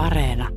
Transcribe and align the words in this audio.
Areena. 0.00 0.48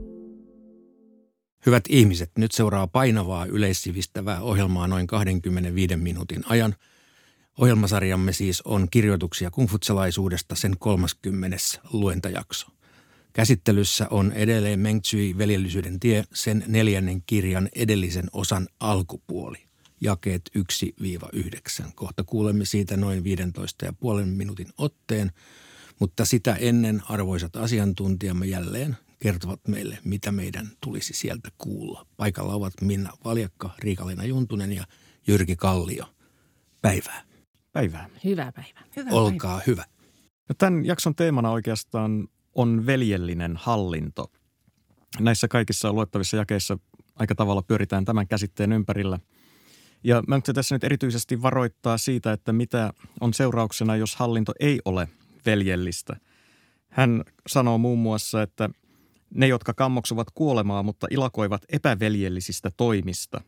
Hyvät 1.66 1.84
ihmiset, 1.90 2.32
nyt 2.38 2.52
seuraa 2.52 2.88
painavaa 2.88 3.46
yleissivistävää 3.46 4.42
ohjelmaa 4.42 4.88
noin 4.88 5.08
25 5.08 5.96
minuutin 5.96 6.44
ajan. 6.46 6.76
Ohjelmasarjamme 7.58 8.34
siis 8.34 8.62
on 8.62 8.88
kirjoituksia 8.92 9.52
kungfutsalaisuudesta 9.52 10.56
sen 10.56 10.76
30. 10.80 11.58
luentajakso. 11.94 12.68
Käsittelyssä 13.34 14.08
on 14.10 14.32
edelleen 14.32 14.80
Meng 14.80 15.02
Tsui 15.02 15.36
veljellisyyden 15.38 16.00
tie 16.00 16.24
sen 16.34 16.64
neljännen 16.68 17.24
kirjan 17.26 17.70
edellisen 17.76 18.26
osan 18.34 18.68
alkupuoli, 18.80 19.58
jakeet 20.02 20.52
1-9. 21.84 21.92
Kohta 21.96 22.24
kuulemme 22.24 22.66
siitä 22.66 22.98
noin 22.98 23.24
15 23.24 23.86
ja 23.86 23.94
puolen 23.94 24.28
minuutin 24.28 24.68
otteen, 24.78 25.32
mutta 26.00 26.26
sitä 26.26 26.56
ennen 26.56 27.02
arvoisat 27.10 27.56
asiantuntijamme 27.56 28.46
jälleen 28.46 28.98
kertovat 29.24 29.68
meille, 29.68 29.98
mitä 30.04 30.32
meidän 30.32 30.68
tulisi 30.82 31.14
sieltä 31.14 31.50
kuulla. 31.58 32.06
Paikalla 32.18 32.54
ovat 32.54 32.74
Minna 32.82 33.10
Valjakka, 33.26 33.70
Riikalina 33.80 34.26
Juntunen 34.26 34.72
ja 34.72 34.84
Jyrki 35.28 35.56
Kallio. 35.56 36.06
Päivää. 36.82 37.22
Päivää. 37.72 38.10
Hyvää 38.24 38.52
päivää. 38.52 38.84
Hyvä 38.96 39.10
Olkaa 39.12 39.52
päivä. 39.52 39.64
hyvä. 39.68 39.86
No 40.50 40.56
tämän 40.58 40.86
jakson 40.86 41.16
teemana 41.16 41.52
oikeastaan 41.52 42.28
on 42.56 42.86
veljellinen 42.86 43.58
hallinto. 43.58 44.32
Näissä 45.20 45.48
kaikissa 45.48 45.94
luettavissa 45.94 46.38
jakeissa 46.38 46.78
aika 47.16 47.36
tavalla 47.36 47.62
pyöritään 47.62 48.06
tämän 48.06 48.28
käsitteen 48.28 48.74
ympärillä. 48.74 49.20
Ja 50.04 50.24
mä 50.28 50.42
tässä 50.54 50.76
nyt 50.76 50.84
erityisesti 50.84 51.42
varoittaa 51.42 51.98
siitä, 51.98 52.32
että 52.32 52.54
mitä 52.54 52.94
on 53.22 53.34
seurauksena, 53.34 53.96
jos 53.96 54.16
hallinto 54.16 54.54
ei 54.60 54.80
ole 54.86 55.10
veljellistä. 55.46 56.16
Hän 56.90 57.24
sanoo 57.48 57.78
muun 57.78 58.00
muassa, 58.00 58.42
että 58.42 58.70
ne, 59.36 59.48
jotka 59.48 59.74
kammoksuvat 59.74 60.28
kuolemaa, 60.34 60.84
mutta 60.84 61.08
ilakoivat 61.12 61.62
epäveljellisistä 61.70 62.72
toimista, 62.78 63.42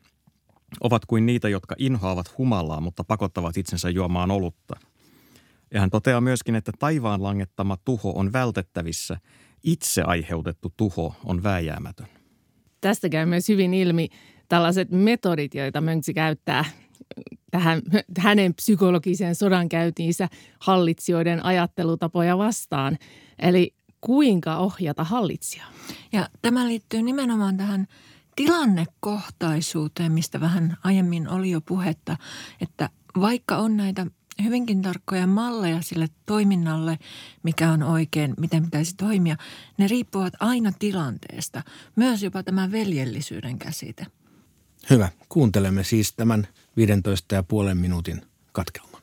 ovat 0.80 1.06
kuin 1.06 1.26
niitä, 1.26 1.48
jotka 1.48 1.74
inhoavat 1.78 2.38
humalaa, 2.38 2.80
mutta 2.80 3.04
pakottavat 3.04 3.56
itsensä 3.56 3.90
juomaan 3.90 4.30
olutta. 4.30 4.76
Ja 5.74 5.80
hän 5.80 5.90
toteaa 5.90 6.20
myöskin, 6.20 6.54
että 6.54 6.72
taivaan 6.78 7.22
langettama 7.22 7.76
tuho 7.84 8.12
on 8.16 8.32
vältettävissä, 8.32 9.16
itse 9.62 10.02
aiheutettu 10.02 10.72
tuho 10.76 11.14
on 11.24 11.42
vääjäämätön. 11.42 12.06
Tästä 12.80 13.08
käy 13.08 13.26
myös 13.26 13.48
hyvin 13.48 13.74
ilmi 13.74 14.08
tällaiset 14.48 14.90
metodit, 14.90 15.54
joita 15.54 15.80
Mönksi 15.80 16.14
käyttää 16.14 16.64
tähän 17.50 17.82
hänen 18.18 18.54
psykologiseen 18.54 19.34
sodankäyntiinsä 19.34 20.28
hallitsijoiden 20.60 21.44
ajattelutapoja 21.44 22.38
vastaan. 22.38 22.98
Eli 23.38 23.74
kuinka 24.00 24.56
ohjata 24.56 25.04
hallitsijaa. 25.04 25.72
Ja 26.12 26.28
tämä 26.42 26.68
liittyy 26.68 27.02
nimenomaan 27.02 27.56
tähän 27.56 27.86
tilannekohtaisuuteen, 28.36 30.12
mistä 30.12 30.40
vähän 30.40 30.76
aiemmin 30.84 31.28
oli 31.28 31.50
jo 31.50 31.60
puhetta, 31.60 32.16
että 32.60 32.90
vaikka 33.20 33.56
on 33.56 33.76
näitä 33.76 34.06
hyvinkin 34.42 34.82
tarkkoja 34.82 35.26
malleja 35.26 35.82
sille 35.82 36.06
toiminnalle, 36.26 36.98
mikä 37.42 37.70
on 37.70 37.82
oikein, 37.82 38.34
miten 38.40 38.64
pitäisi 38.64 38.96
toimia, 38.96 39.36
ne 39.78 39.88
riippuvat 39.88 40.34
aina 40.40 40.72
tilanteesta. 40.78 41.62
Myös 41.96 42.22
jopa 42.22 42.42
tämä 42.42 42.72
veljellisyyden 42.72 43.58
käsite. 43.58 44.06
Hyvä. 44.90 45.08
Kuuntelemme 45.28 45.84
siis 45.84 46.12
tämän 46.12 46.48
15 46.76 47.34
ja 47.34 47.42
puolen 47.42 47.76
minuutin 47.76 48.22
katkelman. 48.52 49.02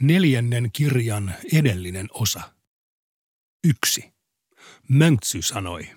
Neljännen 0.00 0.70
kirjan 0.72 1.34
edellinen 1.52 2.08
osa. 2.10 2.55
Yksi. 3.68 4.12
Mönksy 4.88 5.42
sanoi. 5.42 5.88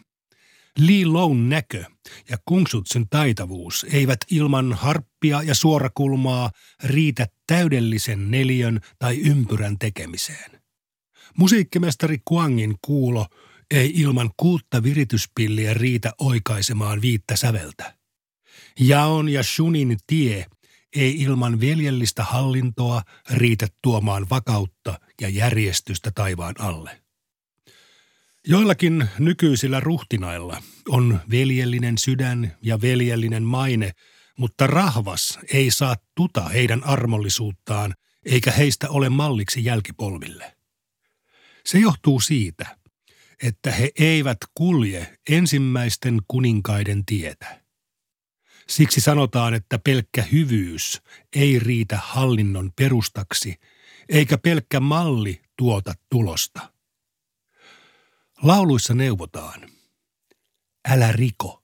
Li 0.77 1.05
Loun 1.05 1.49
näkö 1.49 1.83
ja 2.29 2.37
Kungsutsen 2.45 3.09
taitavuus 3.09 3.85
eivät 3.91 4.19
ilman 4.31 4.73
harppia 4.73 5.43
ja 5.43 5.55
suorakulmaa 5.55 6.51
riitä 6.83 7.27
täydellisen 7.47 8.31
neliön 8.31 8.81
tai 8.99 9.17
ympyrän 9.17 9.77
tekemiseen. 9.79 10.61
Musiikkimestari 11.37 12.17
Kuangin 12.25 12.75
kuulo 12.81 13.27
ei 13.71 13.91
ilman 13.95 14.29
kuutta 14.37 14.83
virityspilliä 14.83 15.73
riitä 15.73 16.11
oikaisemaan 16.19 17.01
viittä 17.01 17.35
säveltä. 17.35 17.97
Jaon 18.79 19.29
ja 19.29 19.43
Shunin 19.43 19.97
tie 20.07 20.45
ei 20.95 21.21
ilman 21.21 21.59
veljellistä 21.61 22.23
hallintoa 22.23 23.01
riitä 23.29 23.67
tuomaan 23.81 24.29
vakautta 24.29 24.99
ja 25.21 25.29
järjestystä 25.29 26.11
taivaan 26.15 26.55
alle. 26.59 26.98
Joillakin 28.49 29.09
nykyisillä 29.19 29.79
ruhtinailla 29.79 30.63
on 30.87 31.19
veljellinen 31.31 31.97
sydän 31.97 32.57
ja 32.61 32.81
veljellinen 32.81 33.43
maine, 33.43 33.91
mutta 34.37 34.67
rahvas 34.67 35.39
ei 35.53 35.71
saa 35.71 35.95
tuta 36.15 36.41
heidän 36.41 36.83
armollisuuttaan 36.83 37.93
eikä 38.25 38.51
heistä 38.51 38.89
ole 38.89 39.09
malliksi 39.09 39.65
jälkipolville. 39.65 40.57
Se 41.65 41.79
johtuu 41.79 42.19
siitä, 42.19 42.77
että 43.43 43.71
he 43.71 43.91
eivät 43.99 44.37
kulje 44.53 45.17
ensimmäisten 45.29 46.19
kuninkaiden 46.27 47.05
tietä. 47.05 47.61
Siksi 48.67 49.01
sanotaan, 49.01 49.53
että 49.53 49.79
pelkkä 49.79 50.21
hyvyys 50.31 51.01
ei 51.35 51.59
riitä 51.59 51.99
hallinnon 52.03 52.71
perustaksi, 52.75 53.55
eikä 54.09 54.37
pelkkä 54.37 54.79
malli 54.79 55.41
tuota 55.57 55.93
tulosta. 56.09 56.78
Lauluissa 58.41 58.93
neuvotaan. 58.93 59.69
Älä 60.89 61.11
riko. 61.11 61.63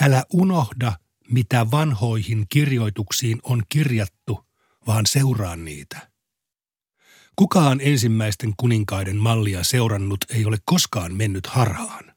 Älä 0.00 0.24
unohda, 0.32 0.92
mitä 1.30 1.70
vanhoihin 1.70 2.46
kirjoituksiin 2.48 3.38
on 3.42 3.62
kirjattu, 3.68 4.46
vaan 4.86 5.06
seuraa 5.06 5.56
niitä. 5.56 6.10
Kukaan 7.36 7.80
ensimmäisten 7.80 8.52
kuninkaiden 8.56 9.16
mallia 9.16 9.64
seurannut 9.64 10.24
ei 10.30 10.44
ole 10.44 10.56
koskaan 10.64 11.14
mennyt 11.14 11.46
harhaan. 11.46 12.14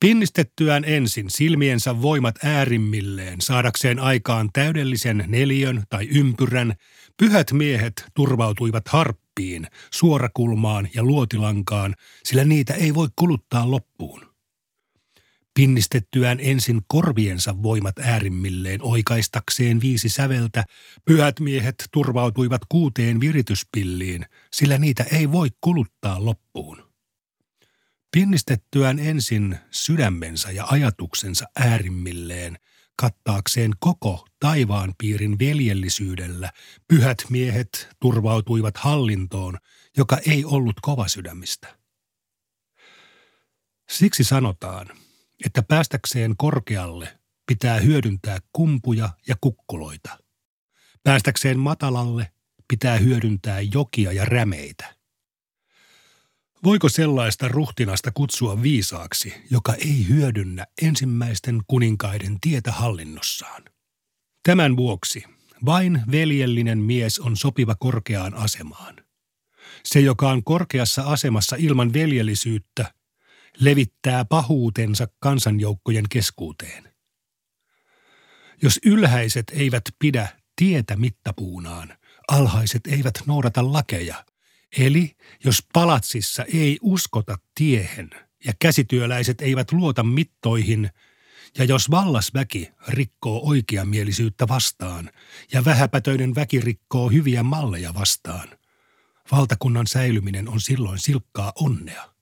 Pinnistettyään 0.00 0.84
ensin 0.84 1.30
silmiensä 1.30 2.02
voimat 2.02 2.44
äärimmilleen 2.44 3.40
saadakseen 3.40 3.98
aikaan 3.98 4.50
täydellisen 4.52 5.24
neliön 5.26 5.82
tai 5.88 6.08
ympyrän, 6.08 6.74
pyhät 7.16 7.52
miehet 7.52 8.04
turvautuivat 8.14 8.84
harppiin, 9.40 9.66
suorakulmaan 9.90 10.88
ja 10.94 11.02
luotilankaan, 11.02 11.94
sillä 12.24 12.44
niitä 12.44 12.74
ei 12.74 12.94
voi 12.94 13.08
kuluttaa 13.16 13.70
loppuun. 13.70 14.30
Pinnistettyään 15.54 16.38
ensin 16.40 16.80
korviensa 16.86 17.62
voimat 17.62 17.98
äärimmilleen 17.98 18.82
oikaistakseen 18.82 19.80
viisi 19.80 20.08
säveltä, 20.08 20.64
pyhät 21.04 21.40
miehet 21.40 21.74
turvautuivat 21.92 22.62
kuuteen 22.68 23.20
virityspilliin, 23.20 24.26
sillä 24.52 24.78
niitä 24.78 25.04
ei 25.12 25.32
voi 25.32 25.48
kuluttaa 25.60 26.24
loppuun. 26.24 26.90
Pinnistettyään 28.12 28.98
ensin 28.98 29.58
sydämensä 29.70 30.50
ja 30.50 30.66
ajatuksensa 30.70 31.46
äärimmilleen, 31.56 32.58
kattaakseen 33.00 33.70
koko 33.78 34.26
taivaan 34.40 34.94
piirin 34.98 35.38
veljellisyydellä, 35.38 36.52
pyhät 36.88 37.18
miehet 37.30 37.88
turvautuivat 38.00 38.76
hallintoon, 38.76 39.58
joka 39.96 40.18
ei 40.26 40.44
ollut 40.44 40.76
kovasydämistä. 40.82 41.78
Siksi 43.90 44.24
sanotaan, 44.24 44.86
että 45.44 45.62
päästäkseen 45.62 46.36
korkealle 46.36 47.18
pitää 47.46 47.80
hyödyntää 47.80 48.38
kumpuja 48.52 49.10
ja 49.28 49.36
kukkuloita. 49.40 50.18
Päästäkseen 51.02 51.58
matalalle 51.58 52.32
pitää 52.68 52.96
hyödyntää 52.96 53.60
jokia 53.60 54.12
ja 54.12 54.24
rämeitä. 54.24 54.99
Voiko 56.64 56.88
sellaista 56.88 57.48
ruhtinasta 57.48 58.10
kutsua 58.10 58.62
viisaaksi, 58.62 59.34
joka 59.50 59.74
ei 59.74 60.08
hyödynnä 60.08 60.66
ensimmäisten 60.82 61.60
kuninkaiden 61.66 62.40
tietä 62.40 62.72
hallinnossaan? 62.72 63.62
Tämän 64.42 64.76
vuoksi 64.76 65.24
vain 65.64 66.02
veljellinen 66.10 66.78
mies 66.78 67.18
on 67.18 67.36
sopiva 67.36 67.74
korkeaan 67.74 68.34
asemaan. 68.34 68.96
Se, 69.84 70.00
joka 70.00 70.30
on 70.30 70.44
korkeassa 70.44 71.02
asemassa 71.02 71.56
ilman 71.58 71.92
veljellisyyttä, 71.92 72.94
levittää 73.60 74.24
pahuutensa 74.24 75.08
kansanjoukkojen 75.18 76.04
keskuuteen. 76.08 76.94
Jos 78.62 78.80
ylhäiset 78.84 79.44
eivät 79.54 79.84
pidä 79.98 80.28
tietä 80.56 80.96
mittapuunaan, 80.96 81.98
alhaiset 82.28 82.86
eivät 82.86 83.14
noudata 83.26 83.72
lakeja, 83.72 84.24
Eli 84.78 85.16
jos 85.44 85.66
palatsissa 85.72 86.44
ei 86.44 86.78
uskota 86.82 87.38
tiehen 87.54 88.10
ja 88.44 88.52
käsityöläiset 88.58 89.40
eivät 89.40 89.72
luota 89.72 90.02
mittoihin, 90.02 90.90
ja 91.58 91.64
jos 91.64 91.90
vallasväki 91.90 92.70
rikkoo 92.88 93.40
oikeamielisyyttä 93.48 94.48
vastaan 94.48 95.10
ja 95.52 95.64
vähäpätöinen 95.64 96.34
väki 96.34 96.60
rikkoo 96.60 97.08
hyviä 97.08 97.42
malleja 97.42 97.94
vastaan, 97.94 98.48
valtakunnan 99.32 99.86
säilyminen 99.86 100.48
on 100.48 100.60
silloin 100.60 100.98
silkkaa 100.98 101.52
onnea. 101.54 102.19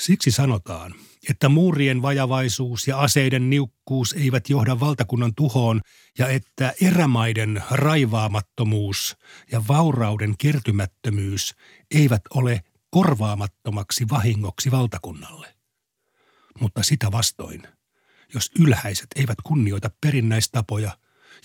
Siksi 0.00 0.30
sanotaan, 0.30 0.94
että 1.28 1.48
muurien 1.48 2.02
vajavaisuus 2.02 2.88
ja 2.88 2.98
aseiden 2.98 3.50
niukkuus 3.50 4.12
eivät 4.12 4.48
johda 4.48 4.80
valtakunnan 4.80 5.34
tuhoon 5.34 5.80
ja 6.18 6.28
että 6.28 6.74
erämaiden 6.80 7.62
raivaamattomuus 7.70 9.16
ja 9.52 9.62
vaurauden 9.68 10.34
kertymättömyys 10.38 11.54
eivät 11.94 12.22
ole 12.34 12.60
korvaamattomaksi 12.90 14.04
vahingoksi 14.10 14.70
valtakunnalle. 14.70 15.54
Mutta 16.60 16.82
sitä 16.82 17.12
vastoin, 17.12 17.62
jos 18.34 18.50
ylhäiset 18.58 19.06
eivät 19.16 19.38
kunnioita 19.42 19.90
perinnäistapoja 20.00 20.98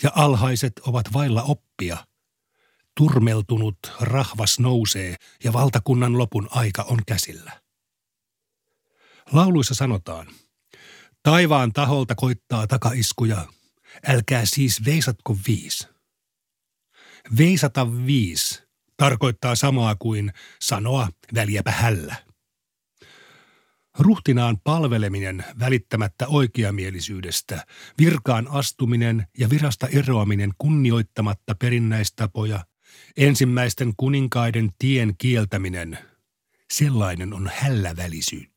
ja 0.03 0.11
alhaiset 0.15 0.73
ovat 0.79 1.13
vailla 1.13 1.43
oppia, 1.43 1.97
turmeltunut 2.97 3.77
rahvas 4.01 4.59
nousee 4.59 5.15
ja 5.43 5.53
valtakunnan 5.53 6.17
lopun 6.17 6.47
aika 6.51 6.83
on 6.83 6.99
käsillä. 7.07 7.62
Lauluissa 9.31 9.75
sanotaan, 9.75 10.27
taivaan 11.23 11.73
taholta 11.73 12.15
koittaa 12.15 12.67
takaiskuja, 12.67 13.47
älkää 14.07 14.45
siis 14.45 14.85
veisatko 14.85 15.37
viis. 15.47 15.87
Veisata 17.37 18.05
viis 18.05 18.63
tarkoittaa 18.97 19.55
samaa 19.55 19.95
kuin 19.95 20.33
sanoa 20.61 21.09
väliäpä 21.35 21.71
hällä. 21.71 22.15
Ruhtinaan 23.99 24.57
palveleminen 24.63 25.45
välittämättä 25.59 26.27
oikeamielisyydestä, 26.27 27.65
virkaan 27.97 28.47
astuminen 28.47 29.27
ja 29.37 29.49
virasta 29.49 29.87
eroaminen 29.87 30.51
kunnioittamatta 30.57 31.55
perinnäistapoja, 31.55 32.65
ensimmäisten 33.17 33.93
kuninkaiden 33.97 34.69
tien 34.79 35.13
kieltäminen, 35.17 35.99
sellainen 36.71 37.33
on 37.33 37.51
hällävälisyyttä. 37.53 38.52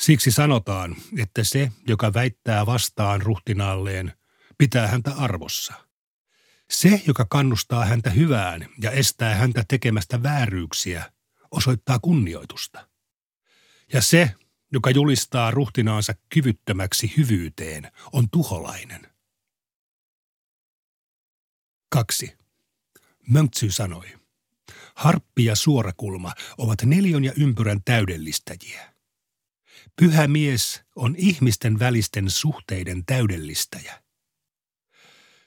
Siksi 0.00 0.30
sanotaan, 0.30 0.96
että 1.18 1.44
se, 1.44 1.72
joka 1.88 2.14
väittää 2.14 2.66
vastaan 2.66 3.22
ruhtinaalleen, 3.22 4.12
pitää 4.58 4.86
häntä 4.86 5.14
arvossa. 5.14 5.74
Se, 6.70 7.02
joka 7.06 7.26
kannustaa 7.30 7.84
häntä 7.84 8.10
hyvään 8.10 8.68
ja 8.80 8.90
estää 8.90 9.34
häntä 9.34 9.64
tekemästä 9.68 10.22
vääryyksiä, 10.22 11.12
osoittaa 11.50 11.98
kunnioitusta. 11.98 12.88
Ja 13.92 14.02
se, 14.02 14.34
joka 14.72 14.90
julistaa 14.90 15.50
ruhtinaansa 15.50 16.14
kyvyttömäksi 16.28 17.14
hyvyyteen, 17.16 17.92
on 18.12 18.30
tuholainen. 18.30 19.12
Kaksi. 21.88 22.38
Mönksy 23.28 23.70
sanoi, 23.70 24.06
harppi 24.94 25.44
ja 25.44 25.56
suorakulma 25.56 26.32
ovat 26.58 26.82
neljön 26.82 27.24
ja 27.24 27.32
ympyrän 27.36 27.80
täydellistäjiä. 27.84 28.89
Pyhä 29.96 30.26
mies 30.26 30.82
on 30.96 31.14
ihmisten 31.18 31.78
välisten 31.78 32.30
suhteiden 32.30 33.04
täydellistäjä. 33.06 34.02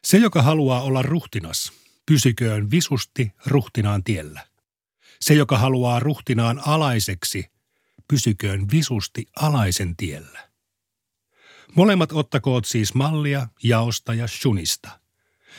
Se, 0.03 0.17
joka 0.17 0.41
haluaa 0.41 0.81
olla 0.81 1.01
ruhtinas, 1.01 1.71
pysyköön 2.05 2.71
visusti 2.71 3.31
ruhtinaan 3.45 4.03
tiellä. 4.03 4.47
Se, 5.21 5.33
joka 5.33 5.57
haluaa 5.57 5.99
ruhtinaan 5.99 6.61
alaiseksi, 6.65 7.45
pysyköön 8.07 8.71
visusti 8.71 9.25
alaisen 9.35 9.95
tiellä. 9.95 10.49
Molemmat 11.75 12.11
ottakoot 12.11 12.65
siis 12.65 12.93
mallia 12.93 13.47
jaosta 13.63 14.13
ja 14.13 14.27
shunista. 14.27 14.99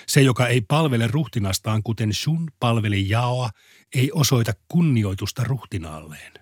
Se, 0.06 0.22
joka 0.22 0.48
ei 0.48 0.60
palvele 0.60 1.06
ruhtinastaan 1.06 1.82
kuten 1.82 2.14
shun 2.14 2.50
palveli 2.60 3.08
jaoa, 3.08 3.50
ei 3.94 4.10
osoita 4.12 4.52
kunnioitusta 4.69 5.44
ruhtinaalleen. 5.44 6.32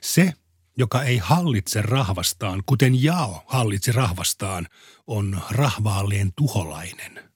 Se, 0.00 0.34
joka 0.76 1.02
ei 1.02 1.18
hallitse 1.18 1.82
rahvastaan, 1.82 2.62
kuten 2.66 3.02
Jao 3.02 3.44
hallitsi 3.46 3.92
rahvastaan, 3.92 4.68
on 5.06 5.40
rahvaalleen 5.50 6.32
tuholainen. 6.36 7.30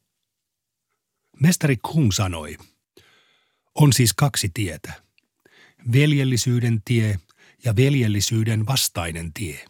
Mestari 1.40 1.76
Kung 1.76 2.10
sanoi, 2.12 2.56
on 3.74 3.92
siis 3.92 4.14
kaksi 4.14 4.50
tietä. 4.54 4.92
Veljellisyyden 5.92 6.82
tie 6.84 7.18
ja 7.64 7.76
veljellisyyden 7.76 8.66
vastainen 8.66 9.32
tie. 9.32 9.64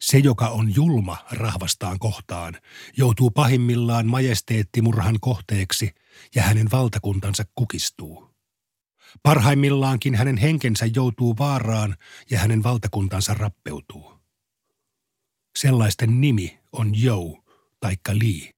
Se, 0.00 0.18
joka 0.18 0.48
on 0.48 0.74
julma 0.74 1.16
rahvastaan 1.30 1.98
kohtaan, 1.98 2.58
joutuu 2.96 3.30
pahimmillaan 3.30 4.06
majesteettimurhan 4.06 5.20
kohteeksi 5.20 5.94
ja 6.34 6.42
hänen 6.42 6.70
valtakuntansa 6.70 7.44
kukistuu. 7.54 8.31
Parhaimmillaankin 9.22 10.14
hänen 10.14 10.36
henkensä 10.36 10.86
joutuu 10.94 11.38
vaaraan 11.38 11.96
ja 12.30 12.38
hänen 12.38 12.62
valtakuntansa 12.62 13.34
rappeutuu. 13.34 14.20
Sellaisten 15.58 16.20
nimi 16.20 16.58
on 16.72 17.02
Jou 17.02 17.42
taikka 17.80 18.12
Li, 18.14 18.50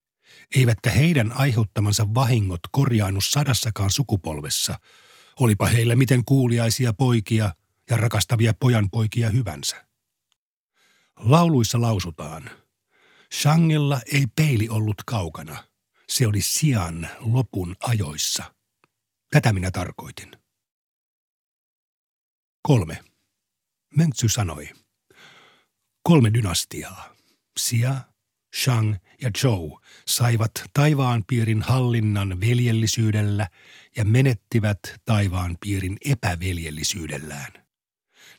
eivätkä 0.55 0.89
heidän 0.89 1.31
aiheuttamansa 1.31 2.13
vahingot 2.13 2.59
korjaannu 2.71 3.21
sadassakaan 3.21 3.91
sukupolvessa, 3.91 4.79
olipa 5.39 5.65
heillä 5.65 5.95
miten 5.95 6.25
kuuliaisia 6.25 6.93
poikia 6.93 7.55
ja 7.89 7.97
rakastavia 7.97 8.53
pojanpoikia 8.53 9.29
hyvänsä. 9.29 9.85
Lauluissa 11.19 11.81
lausutaan, 11.81 12.49
Shangilla 13.33 14.01
ei 14.13 14.27
peili 14.35 14.69
ollut 14.69 15.03
kaukana, 15.05 15.63
se 16.09 16.27
oli 16.27 16.41
sian 16.41 17.07
lopun 17.19 17.75
ajoissa. 17.79 18.53
Tätä 19.31 19.53
minä 19.53 19.71
tarkoitin. 19.71 20.44
Kolme. 22.67 23.03
Mönksy 23.95 24.29
sanoi. 24.29 24.69
Kolme 26.03 26.33
dynastiaa, 26.33 27.15
Xia, 27.59 27.95
Shang 28.63 28.95
ja 29.21 29.29
Zhou, 29.37 29.79
saivat 30.07 30.51
taivaan 30.73 31.23
piirin 31.27 31.61
hallinnan 31.61 32.41
veljellisyydellä 32.41 33.49
ja 33.97 34.05
menettivät 34.05 34.79
taivaan 35.05 35.57
piirin 35.61 35.97
epäveljellisyydellään. 36.05 37.51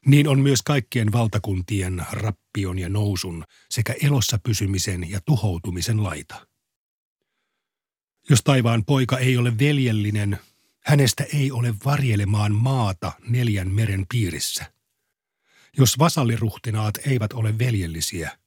Niin 0.06 0.28
on 0.28 0.40
myös 0.40 0.62
kaikkien 0.62 1.12
valtakuntien 1.12 2.06
rappion 2.12 2.78
ja 2.78 2.88
nousun 2.88 3.44
sekä 3.70 3.94
elossa 4.02 4.38
pysymisen 4.43 5.11
ja 5.11 5.20
tuhoutumisen 5.20 6.02
laita. 6.02 6.46
Jos 8.31 8.40
taivaan 8.44 8.84
poika 8.84 9.19
ei 9.19 9.37
ole 9.37 9.58
veljellinen, 9.58 10.38
Hänestä 10.87 11.25
ei 11.35 11.53
ole 11.53 11.75
varjelemaan 11.85 12.55
maata 12.55 13.12
neljän 13.29 13.71
meren 13.71 14.06
piirissä. 14.09 14.73
Jos 15.78 15.99
vasalliruhtinaat 15.99 16.95
eivät 17.07 17.33
ole 17.33 17.59
veljellisiä, 17.59 18.38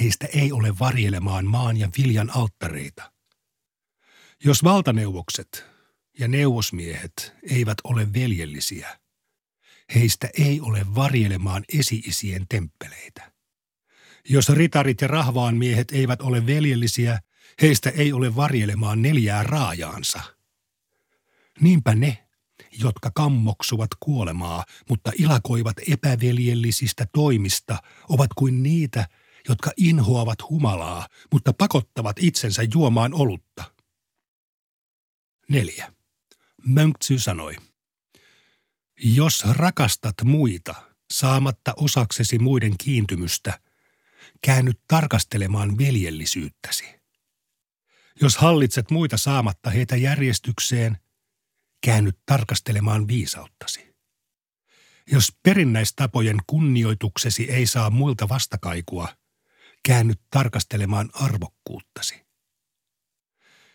heistä 0.00 0.26
ei 0.26 0.52
ole 0.52 0.78
varjelemaan 0.78 1.46
maan 1.46 1.76
ja 1.76 1.88
viljan 1.98 2.30
alttareita. 2.36 3.12
Jos 4.44 4.64
valtaneuvokset 4.64 5.64
ja 6.18 6.28
neuvosmiehet 6.28 7.32
eivät 7.50 7.78
ole 7.84 8.12
veljellisiä, 8.12 8.98
heistä 9.94 10.28
ei 10.38 10.60
ole 10.60 10.86
varjelemaan 10.94 11.64
esiisien 11.78 12.46
temppeleitä. 12.48 13.32
Jos 14.28 14.48
ritarit 14.48 15.00
ja 15.00 15.08
rahvaan 15.08 15.56
miehet 15.56 15.92
eivät 15.92 16.22
ole 16.22 16.46
veljellisiä, 16.46 17.20
heistä 17.62 17.90
ei 17.90 18.12
ole 18.12 18.36
varjelemaan 18.36 19.02
neljää 19.02 19.42
raajaansa– 19.42 20.20
Niinpä 21.60 21.94
ne, 21.94 22.26
jotka 22.80 23.10
kammoksuvat 23.14 23.90
kuolemaa, 24.00 24.64
mutta 24.88 25.12
ilakoivat 25.18 25.76
epäveljellisistä 25.88 27.06
toimista, 27.12 27.78
ovat 28.08 28.30
kuin 28.36 28.62
niitä, 28.62 29.08
jotka 29.48 29.70
inhoavat 29.76 30.38
humalaa, 30.50 31.08
mutta 31.32 31.52
pakottavat 31.52 32.16
itsensä 32.20 32.62
juomaan 32.74 33.14
olutta. 33.14 33.64
Neljä. 35.48 35.92
Mönksy 36.66 37.18
sanoi, 37.18 37.56
jos 39.04 39.44
rakastat 39.50 40.14
muita, 40.24 40.74
saamatta 41.12 41.74
osaksesi 41.76 42.38
muiden 42.38 42.74
kiintymystä, 42.78 43.60
käännyt 44.42 44.80
tarkastelemaan 44.88 45.78
veljellisyyttäsi. 45.78 46.84
Jos 48.20 48.36
hallitset 48.36 48.90
muita 48.90 49.16
saamatta 49.16 49.70
heitä 49.70 49.96
järjestykseen, 49.96 50.98
käännyt 51.84 52.18
tarkastelemaan 52.26 53.08
viisauttasi. 53.08 53.94
Jos 55.12 55.32
perinnäistapojen 55.42 56.36
kunnioituksesi 56.46 57.50
ei 57.50 57.66
saa 57.66 57.90
muilta 57.90 58.28
vastakaikua, 58.28 59.08
käännyt 59.82 60.20
tarkastelemaan 60.30 61.10
arvokkuuttasi. 61.14 62.24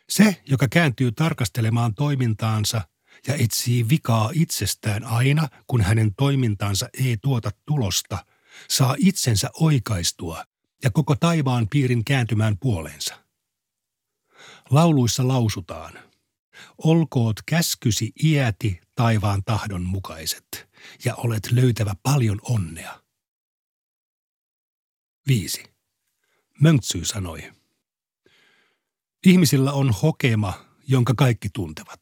Se, 0.09 0.41
joka 0.45 0.67
kääntyy 0.67 1.11
tarkastelemaan 1.11 1.93
toimintaansa 1.93 2.81
ja 3.27 3.35
etsii 3.35 3.89
vikaa 3.89 4.31
itsestään 4.33 5.03
aina, 5.03 5.47
kun 5.67 5.81
hänen 5.81 6.15
toimintaansa 6.15 6.89
ei 6.99 7.17
tuota 7.21 7.51
tulosta, 7.65 8.25
saa 8.69 8.95
itsensä 8.97 9.49
oikaistua 9.53 10.45
ja 10.83 10.91
koko 10.91 11.15
taivaan 11.15 11.67
piirin 11.69 12.05
kääntymään 12.05 12.57
puoleensa. 12.59 13.25
Lauluissa 14.69 15.27
lausutaan– 15.27 15.93
Olkoot 16.77 17.35
käskysi 17.45 18.11
iäti 18.23 18.81
taivaan 18.95 19.43
tahdon 19.43 19.81
mukaiset, 19.81 20.69
ja 21.05 21.15
olet 21.15 21.51
löytävä 21.51 21.95
paljon 22.03 22.39
onnea. 22.43 23.03
5. 25.27 25.63
Mönksy 26.61 27.05
sanoi. 27.05 27.51
Ihmisillä 29.25 29.73
on 29.73 29.93
hokema, 30.01 30.65
jonka 30.87 31.13
kaikki 31.17 31.49
tuntevat. 31.53 32.01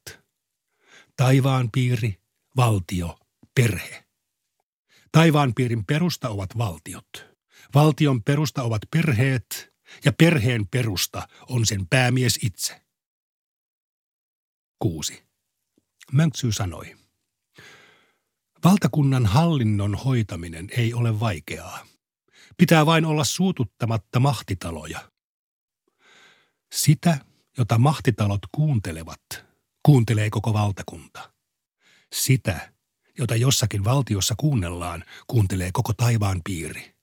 Taivaan 1.16 1.72
piiri, 1.72 2.22
valtio, 2.56 3.20
perhe. 3.56 4.08
Taivaan 5.12 5.54
piirin 5.54 5.86
perusta 5.86 6.30
ovat 6.30 6.58
valtiot. 6.58 7.26
Valtion 7.74 8.24
perusta 8.24 8.64
ovat 8.64 8.82
perheet 8.92 9.74
ja 10.06 10.14
perheen 10.14 10.68
perusta 10.68 11.28
on 11.50 11.66
sen 11.66 11.88
päämies 11.88 12.40
itse. 12.44 12.87
6. 14.80 15.24
Mönksy 16.12 16.52
sanoi. 16.52 16.96
Valtakunnan 18.64 19.26
hallinnon 19.26 19.96
hoitaminen 19.96 20.68
ei 20.78 20.94
ole 20.94 21.20
vaikeaa. 21.20 21.86
Pitää 22.58 22.86
vain 22.86 23.06
olla 23.06 23.24
suututtamatta 23.24 24.20
mahtitaloja. 24.20 25.12
Sitä, 26.72 27.18
jota 27.58 27.78
mahtitalot 27.78 28.42
kuuntelevat, 28.52 29.46
kuuntelee 29.84 30.30
koko 30.30 30.54
valtakunta. 30.54 31.34
Sitä, 32.14 32.74
jota 33.18 33.36
jossakin 33.36 33.84
valtiossa 33.84 34.36
kuunnellaan, 34.38 35.04
kuuntelee 35.28 35.70
koko 35.74 35.94
taivaan 35.94 36.42
piiri. 36.44 36.96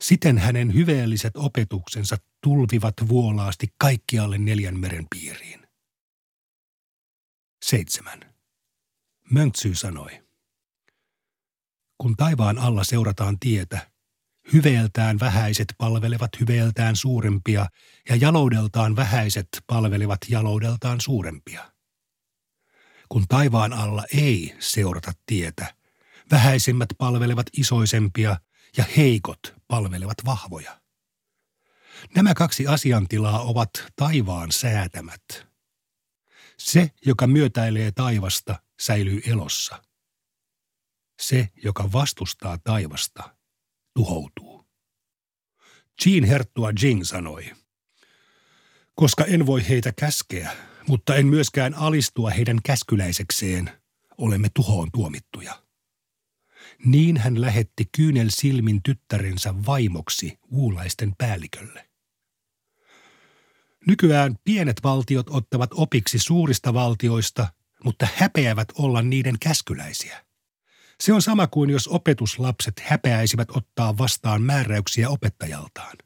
Siten 0.00 0.38
hänen 0.38 0.74
hyveelliset 0.74 1.36
opetuksensa 1.36 2.16
tulvivat 2.40 2.94
vuolaasti 3.08 3.74
kaikkialle 3.78 4.38
neljän 4.38 4.78
meren 4.78 5.06
piiriin. 5.10 5.65
7. 7.66 8.20
Mönksy 9.30 9.74
sanoi. 9.74 10.22
Kun 11.98 12.16
taivaan 12.16 12.58
alla 12.58 12.84
seurataan 12.84 13.38
tietä, 13.38 13.90
hyveeltään 14.52 15.20
vähäiset 15.20 15.74
palvelevat 15.78 16.30
hyveeltään 16.40 16.96
suurempia 16.96 17.66
ja 18.08 18.16
jaloudeltaan 18.16 18.96
vähäiset 18.96 19.48
palvelevat 19.66 20.18
jaloudeltaan 20.28 21.00
suurempia. 21.00 21.72
Kun 23.08 23.24
taivaan 23.28 23.72
alla 23.72 24.04
ei 24.14 24.56
seurata 24.58 25.12
tietä, 25.26 25.74
vähäisimmät 26.30 26.88
palvelevat 26.98 27.46
isoisempia 27.52 28.36
ja 28.76 28.84
heikot 28.96 29.54
palvelevat 29.68 30.18
vahvoja. 30.24 30.80
Nämä 32.14 32.34
kaksi 32.34 32.66
asiantilaa 32.66 33.42
ovat 33.42 33.70
taivaan 33.96 34.52
säätämät. 34.52 35.55
Se, 36.58 36.90
joka 37.06 37.26
myötäilee 37.26 37.92
taivasta, 37.92 38.62
säilyy 38.80 39.20
elossa. 39.26 39.82
Se, 41.20 41.48
joka 41.64 41.92
vastustaa 41.92 42.58
taivasta, 42.58 43.36
tuhoutuu. 43.94 44.66
Jean 46.06 46.24
Herttua 46.24 46.70
Jing 46.82 47.04
sanoi, 47.04 47.52
koska 48.94 49.24
en 49.24 49.46
voi 49.46 49.68
heitä 49.68 49.92
käskeä, 49.92 50.56
mutta 50.88 51.14
en 51.14 51.26
myöskään 51.26 51.74
alistua 51.74 52.30
heidän 52.30 52.58
käskyläisekseen, 52.64 53.70
olemme 54.18 54.48
tuhoon 54.54 54.88
tuomittuja. 54.92 55.62
Niin 56.84 57.16
hän 57.16 57.40
lähetti 57.40 57.88
kyynel 57.96 58.28
silmin 58.30 58.82
tyttärensä 58.82 59.54
vaimoksi 59.66 60.38
uulaisten 60.50 61.14
päällikölle. 61.18 61.88
Nykyään 63.86 64.38
pienet 64.44 64.82
valtiot 64.84 65.26
ottavat 65.30 65.70
opiksi 65.74 66.18
suurista 66.18 66.74
valtioista, 66.74 67.48
mutta 67.84 68.08
häpeävät 68.14 68.68
olla 68.78 69.02
niiden 69.02 69.38
käskyläisiä. 69.40 70.24
Se 71.00 71.12
on 71.12 71.22
sama 71.22 71.46
kuin 71.46 71.70
jos 71.70 71.88
opetuslapset 71.88 72.80
häpeäisivät 72.80 73.48
ottaa 73.50 73.98
vastaan 73.98 74.42
määräyksiä 74.42 75.10
opettajaltaan. 75.10 75.96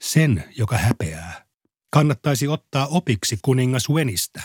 Sen, 0.00 0.44
joka 0.56 0.78
häpeää, 0.78 1.44
kannattaisi 1.90 2.48
ottaa 2.48 2.86
opiksi 2.86 3.38
kuningas 3.42 3.90
Wenistä. 3.90 4.42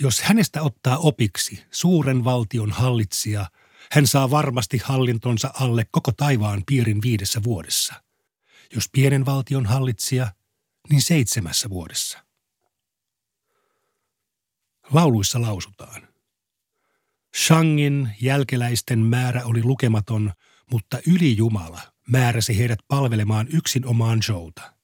Jos 0.00 0.20
hänestä 0.22 0.62
ottaa 0.62 0.98
opiksi 0.98 1.64
suuren 1.70 2.24
valtion 2.24 2.70
hallitsija, 2.70 3.46
hän 3.92 4.06
saa 4.06 4.30
varmasti 4.30 4.80
hallintonsa 4.84 5.50
alle 5.54 5.86
koko 5.90 6.12
taivaan 6.12 6.62
piirin 6.66 7.02
viidessä 7.02 7.42
vuodessa. 7.42 7.94
Jos 8.74 8.88
pienen 8.92 9.26
valtion 9.26 9.66
hallitsija, 9.66 10.32
niin 10.90 11.02
seitsemässä 11.02 11.70
vuodessa. 11.70 12.24
Lauluissa 14.92 15.42
lausutaan. 15.42 16.08
Shangin 17.36 18.10
jälkeläisten 18.20 18.98
määrä 18.98 19.44
oli 19.44 19.62
lukematon, 19.62 20.32
mutta 20.70 20.98
ylijumala 21.06 21.80
määräsi 22.08 22.58
heidät 22.58 22.78
palvelemaan 22.88 23.48
yksin 23.52 23.86
omaan 23.86 24.20
Jouta. 24.28 24.74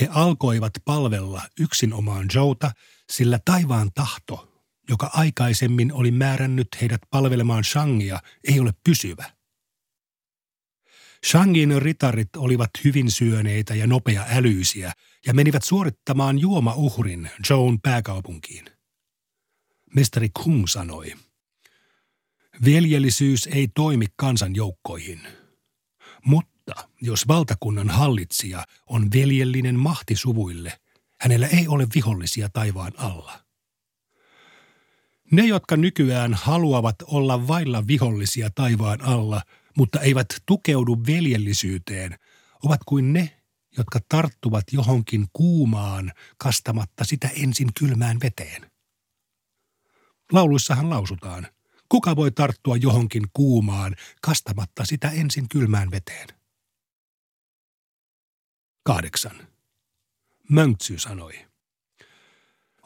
He 0.00 0.08
alkoivat 0.10 0.72
palvella 0.84 1.42
yksin 1.60 1.92
omaan 1.92 2.26
Jouta, 2.34 2.72
sillä 3.10 3.38
taivaan 3.44 3.90
tahto, 3.94 4.64
joka 4.88 5.10
aikaisemmin 5.12 5.92
oli 5.92 6.10
määrännyt 6.10 6.68
heidät 6.80 7.00
palvelemaan 7.10 7.64
Shangia, 7.64 8.20
ei 8.44 8.60
ole 8.60 8.72
pysyvä. 8.84 9.41
Shangin 11.26 11.82
ritarit 11.82 12.36
olivat 12.36 12.70
hyvin 12.84 13.10
syöneitä 13.10 13.74
ja 13.74 13.86
nopea 13.86 14.26
älyisiä 14.28 14.92
ja 15.26 15.34
menivät 15.34 15.64
suorittamaan 15.64 16.38
juomauhrin 16.38 17.30
Joan 17.50 17.80
pääkaupunkiin. 17.80 18.64
Mestari 19.94 20.28
Kung 20.28 20.66
sanoi– 20.66 21.14
Veljellisyys 22.64 23.46
ei 23.46 23.68
toimi 23.74 24.06
kansanjoukkoihin. 24.16 25.20
Mutta 26.24 26.74
jos 27.00 27.28
valtakunnan 27.28 27.90
hallitsija 27.90 28.64
on 28.86 29.08
veljellinen 29.14 29.78
mahtisuvuille, 29.78 30.72
hänellä 31.20 31.46
ei 31.46 31.68
ole 31.68 31.86
vihollisia 31.94 32.48
taivaan 32.52 32.92
alla. 32.96 33.40
Ne, 35.30 35.46
jotka 35.46 35.76
nykyään 35.76 36.34
haluavat 36.34 36.96
olla 37.06 37.48
vailla 37.48 37.86
vihollisia 37.86 38.50
taivaan 38.54 39.00
alla, 39.00 39.42
mutta 39.76 40.00
eivät 40.00 40.26
tukeudu 40.46 41.02
veljellisyyteen, 41.06 42.18
ovat 42.64 42.80
kuin 42.86 43.12
ne, 43.12 43.40
jotka 43.76 44.00
tarttuvat 44.08 44.64
johonkin 44.72 45.26
kuumaan 45.32 46.12
kastamatta 46.38 47.04
sitä 47.04 47.28
ensin 47.28 47.68
kylmään 47.78 48.20
veteen. 48.20 48.70
Lauluissahan 50.32 50.90
lausutaan– 50.90 51.46
Kuka 51.92 52.16
voi 52.16 52.30
tarttua 52.30 52.76
johonkin 52.76 53.22
kuumaan 53.32 53.96
kastamatta 54.22 54.84
sitä 54.84 55.10
ensin 55.10 55.48
kylmään 55.48 55.90
veteen? 55.90 56.28
Kahdeksan. 58.82 59.48
Mönksy 60.50 60.98
sanoi. 60.98 61.46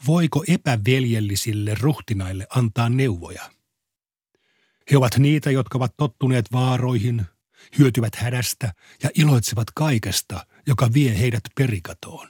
Voiko 0.06 0.44
epäveljellisille 0.48 1.74
ruhtinaille 1.80 2.46
antaa 2.50 2.88
neuvoja? 2.88 3.50
He 4.90 4.96
ovat 4.96 5.18
niitä, 5.18 5.50
jotka 5.50 5.78
ovat 5.78 5.94
tottuneet 5.96 6.52
vaaroihin, 6.52 7.26
hyötyvät 7.78 8.14
hädästä 8.14 8.72
ja 9.02 9.10
iloitsevat 9.14 9.70
kaikesta, 9.74 10.46
joka 10.66 10.92
vie 10.94 11.18
heidät 11.18 11.42
perikatoon. 11.56 12.28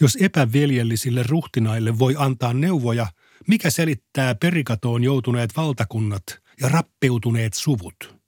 Jos 0.00 0.16
epäveljellisille 0.20 1.22
ruhtinaille 1.22 1.98
voi 1.98 2.14
antaa 2.18 2.52
neuvoja, 2.52 3.06
mikä 3.46 3.70
selittää 3.70 4.34
perikatoon 4.34 5.04
joutuneet 5.04 5.56
valtakunnat 5.56 6.22
ja 6.60 6.68
rappeutuneet 6.68 7.54
suvut? 7.54 8.20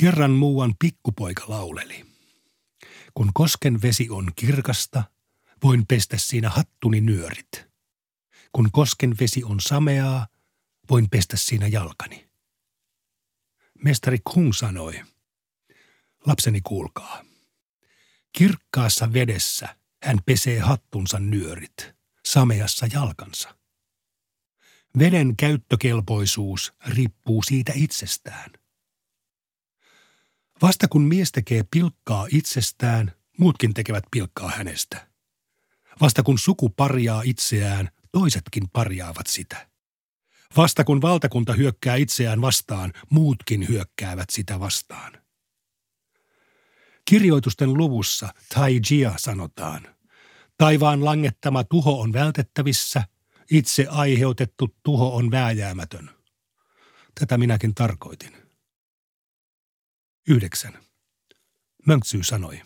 Kerran 0.00 0.30
muuan 0.30 0.74
pikkupoika 0.78 1.44
lauleli. 1.48 2.04
Kun 3.14 3.30
kosken 3.34 3.82
vesi 3.82 4.10
on 4.10 4.30
kirkasta, 4.36 5.02
voin 5.62 5.86
pestä 5.86 6.16
siinä 6.18 6.50
hattuni 6.50 7.00
nyörit. 7.00 7.68
Kun 8.52 8.68
kosken 8.72 9.14
vesi 9.20 9.44
on 9.44 9.60
sameaa, 9.60 10.26
voin 10.90 11.10
pestä 11.10 11.36
siinä 11.36 11.66
jalkani. 11.66 12.28
Mestari 13.84 14.18
Kung 14.24 14.52
sanoi, 14.52 15.04
lapseni 16.26 16.60
kuulkaa. 16.60 17.24
Kirkkaassa 18.32 19.12
vedessä 19.12 19.76
hän 20.02 20.18
pesee 20.26 20.58
hattunsa 20.58 21.18
nyörit 21.20 21.94
sameassa 22.26 22.86
jalkansa. 22.92 23.58
Veden 24.98 25.36
käyttökelpoisuus 25.36 26.72
riippuu 26.86 27.42
siitä 27.42 27.72
itsestään. 27.74 28.50
Vasta 30.62 30.88
kun 30.88 31.02
mies 31.02 31.32
tekee 31.32 31.64
pilkkaa 31.70 32.26
itsestään, 32.30 33.12
muutkin 33.38 33.74
tekevät 33.74 34.04
pilkkaa 34.10 34.50
hänestä. 34.50 35.08
Vasta 36.00 36.22
kun 36.22 36.38
suku 36.38 36.68
parjaa 36.68 37.22
itseään, 37.22 37.88
toisetkin 38.12 38.68
parjaavat 38.72 39.26
sitä. 39.26 39.67
Vasta 40.56 40.84
kun 40.84 41.02
valtakunta 41.02 41.52
hyökkää 41.52 41.96
itseään 41.96 42.40
vastaan, 42.40 42.92
muutkin 43.10 43.68
hyökkäävät 43.68 44.30
sitä 44.30 44.60
vastaan. 44.60 45.12
Kirjoitusten 47.04 47.74
luvussa 47.74 48.28
Tai 48.54 48.80
Jia 48.90 49.14
sanotaan– 49.16 49.88
Taivaan 50.58 51.04
langettama 51.04 51.64
tuho 51.64 52.00
on 52.00 52.12
vältettävissä, 52.12 53.04
Itse 53.50 53.86
aiheutettu 53.90 54.76
tuho 54.82 55.16
on 55.16 55.30
vääjäämätön. 55.30 56.10
Tätä 57.20 57.38
minäkin 57.38 57.74
tarkoitin. 57.74 58.32
Yhdeksän. 60.28 60.78
Mönksy 61.86 62.22
sanoi. 62.22 62.62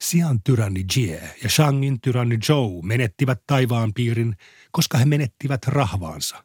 Sian 0.00 0.42
tyranni 0.42 0.84
Jie 0.96 1.34
ja 1.42 1.50
Shangin 1.50 2.00
tyranni 2.00 2.38
Zhou 2.38 2.82
menettivät 2.82 3.42
taivaan 3.46 3.94
piirin, 3.94 4.36
koska 4.72 4.98
he 4.98 5.04
menettivät 5.04 5.66
rahvaansa. 5.66 6.44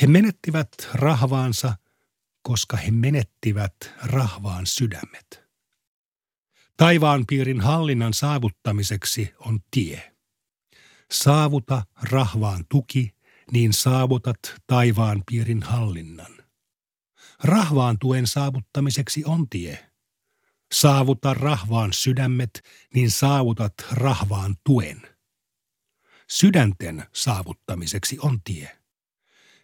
He 0.00 0.06
menettivät 0.06 0.68
rahvaansa, 0.94 1.76
koska 2.42 2.76
he 2.76 2.90
menettivät 2.90 3.74
rahvaan 4.02 4.66
sydämet. 4.66 5.42
Taivaan 6.76 7.26
piirin 7.26 7.60
hallinnan 7.60 8.14
saavuttamiseksi 8.14 9.34
on 9.38 9.60
tie. 9.70 10.14
Saavuta 11.10 11.84
rahvaan 12.02 12.64
tuki, 12.68 13.14
niin 13.52 13.72
saavutat 13.72 14.38
taivaan 14.66 15.22
piirin 15.30 15.62
hallinnan. 15.62 16.44
Rahvaan 17.44 17.98
tuen 17.98 18.26
saavuttamiseksi 18.26 19.24
on 19.24 19.48
tie. 19.48 19.90
Saavuta 20.72 21.34
rahvaan 21.34 21.92
sydämet, 21.92 22.62
niin 22.94 23.10
saavutat 23.10 23.74
rahvaan 23.92 24.56
tuen. 24.64 25.02
Sydänten 26.28 27.04
saavuttamiseksi 27.12 28.18
on 28.22 28.42
tie. 28.42 28.79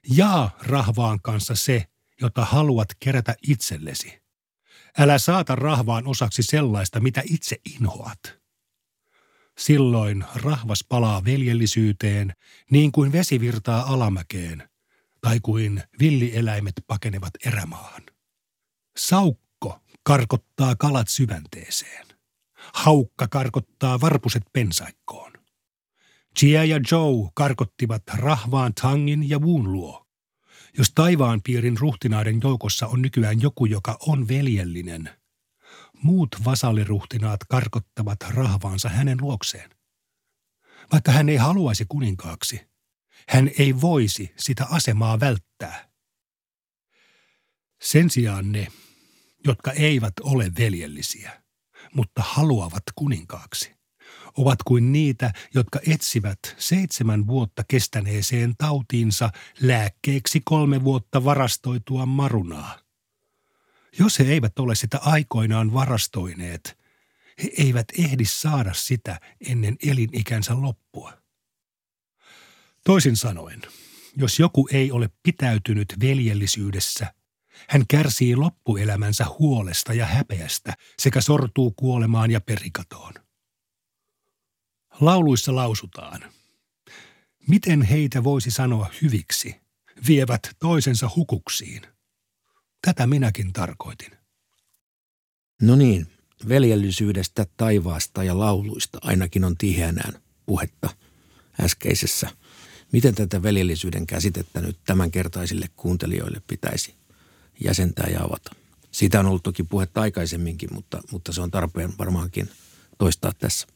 Jaa 0.09 0.57
rahvaan 0.63 1.21
kanssa 1.23 1.55
se, 1.55 1.87
jota 2.21 2.45
haluat 2.45 2.89
kerätä 3.01 3.35
itsellesi. 3.49 4.23
Älä 4.99 5.19
saata 5.19 5.55
rahvaan 5.55 6.07
osaksi 6.07 6.43
sellaista, 6.43 7.01
mitä 7.01 7.23
itse 7.25 7.57
inhoat. 7.75 8.39
Silloin 9.59 10.25
rahvas 10.35 10.85
palaa 10.89 11.25
veljellisyyteen, 11.25 12.33
niin 12.71 12.93
kuin 12.93 13.13
vesi 13.13 13.41
virtaa 13.41 13.83
alamäkeen, 13.83 14.69
tai 15.21 15.41
kuin 15.43 15.83
villieläimet 16.01 16.75
pakenevat 16.87 17.31
erämaahan. 17.47 18.03
Saukko 18.97 19.81
karkottaa 20.03 20.77
kalat 20.77 21.09
syvänteeseen. 21.09 22.07
Haukka 22.75 23.29
karkottaa 23.29 24.01
varpuset 24.01 24.43
pensaikkoon. 24.53 25.33
Chia 26.39 26.65
ja 26.65 26.81
Joe 26.93 27.31
karkottivat 27.35 28.03
rahvaan 28.15 28.75
Tangin 28.75 29.29
ja 29.29 29.39
Wuun 29.39 29.73
luo. 29.73 30.07
Jos 30.79 30.93
taivaan 30.95 31.43
piirin 31.43 31.79
ruhtinaiden 31.79 32.41
joukossa 32.43 32.87
on 32.87 33.03
nykyään 33.03 33.43
joku, 33.43 33.67
joka 33.67 33.97
on 34.01 34.29
veljellinen, 34.29 35.11
muut 36.03 36.37
vasalliruhtinaat 36.45 37.41
karkottavat 37.49 38.19
rahvaansa 38.29 38.89
hänen 38.89 39.19
luokseen. 39.21 39.71
Vaikka 40.93 41.13
hän 41.13 41.29
ei 41.29 41.37
haluaisi 41.37 41.85
kuninkaaksi, 41.89 42.61
hän 43.29 43.51
ei 43.59 43.81
voisi 43.81 44.33
sitä 44.37 44.67
asemaa 44.71 45.21
välttää. 45.21 45.89
Sen 47.83 48.11
sijaan 48.11 48.53
ne, 48.53 48.67
jotka 49.47 49.73
eivät 49.73 50.15
ole 50.23 50.53
veljellisiä, 50.59 51.43
mutta 51.95 52.23
haluavat 52.23 52.83
kuninkaaksi, 52.95 53.76
ovat 54.37 54.63
kuin 54.63 54.93
niitä, 54.93 55.33
jotka 55.55 55.81
etsivät 55.87 56.39
seitsemän 56.59 57.27
vuotta 57.27 57.65
kestäneeseen 57.69 58.55
tautiinsa 58.59 59.31
lääkkeeksi 59.61 60.41
kolme 60.45 60.85
vuotta 60.85 61.25
varastoitua 61.25 62.07
marunaa. 62.07 62.79
Jos 63.99 64.19
he 64.19 64.25
eivät 64.25 64.59
ole 64.59 64.75
sitä 64.75 64.99
aikoinaan 64.99 65.75
varastoineet, 65.75 66.79
he 67.43 67.51
eivät 67.59 67.87
ehdi 67.99 68.25
saada 68.25 68.75
sitä 68.75 69.21
ennen 69.49 69.77
elinikänsä 69.87 70.63
loppua. 70.63 71.13
Toisin 72.85 73.17
sanoen, 73.17 73.63
jos 74.17 74.39
joku 74.39 74.69
ei 74.73 74.93
ole 74.93 75.11
pitäytynyt 75.23 75.95
veljellisyydessä, 76.01 77.15
hän 77.69 77.87
kärsii 77.89 78.37
loppuelämänsä 78.37 79.27
huolesta 79.39 79.95
ja 79.95 80.07
häpeästä 80.07 80.75
sekä 80.99 81.21
sortuu 81.21 81.71
kuolemaan 81.71 82.31
ja 82.31 82.41
perikatoon. 82.41 83.26
Lauluissa 85.01 85.55
lausutaan, 85.55 86.33
miten 87.49 87.83
heitä 87.83 88.25
voisi 88.25 88.51
sanoa 88.51 88.91
hyviksi, 89.03 89.57
vievät 90.09 90.41
toisensa 90.59 91.11
hukuksiin. 91.17 91.83
Tätä 92.87 93.07
minäkin 93.07 93.53
tarkoitin. 93.53 94.11
No 95.63 95.77
niin, 95.77 96.07
veljellisyydestä, 96.49 97.47
taivaasta 97.57 98.25
ja 98.25 98.39
lauluista 98.39 98.99
ainakin 99.03 99.45
on 99.45 99.57
tiheänään 99.57 100.23
puhetta 100.47 100.91
äskeisessä. 101.61 102.31
Miten 102.93 103.15
tätä 103.15 103.43
veljellisyyden 103.43 104.07
käsitettä 104.07 104.61
nyt 104.61 104.79
tämänkertaisille 104.85 105.67
kuuntelijoille 105.77 106.43
pitäisi 106.47 106.95
jäsentää 107.65 108.07
ja 108.11 108.23
avata? 108.23 108.55
Siitä 108.91 109.21
on 109.21 109.27
ollut 109.27 109.43
toki 109.43 109.63
puhetta 109.63 110.01
aikaisemminkin, 110.01 110.75
mutta, 110.75 111.01
mutta 111.13 111.33
se 111.33 111.41
on 111.41 111.51
tarpeen 111.51 111.99
varmaankin 111.99 112.51
toistaa 112.99 113.33
tässä. 113.39 113.67